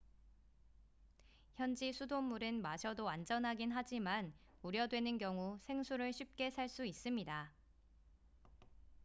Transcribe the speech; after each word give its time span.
현지 1.53 1.93
수돗물은 1.93 2.63
마셔도 2.63 3.07
안전하긴 3.07 3.71
하지만 3.71 4.33
우려되는 4.63 5.19
경우 5.19 5.59
생수를 5.61 6.11
쉽게 6.11 6.49
살 6.49 6.69
수 6.69 6.87
있습니다 6.87 7.53